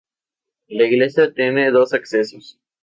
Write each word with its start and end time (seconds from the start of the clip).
La 0.67 0.85
iglesia 0.85 1.31
tiene 1.31 1.69
dos 1.69 1.93
accesos. 1.93 2.57